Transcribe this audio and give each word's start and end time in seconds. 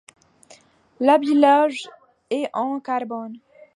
L'habillage 0.99 1.87
est 2.31 2.49
en 2.55 2.79
carbone. 2.79 3.37